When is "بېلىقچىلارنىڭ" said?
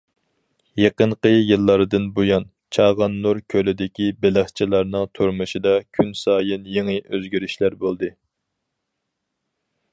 4.25-5.07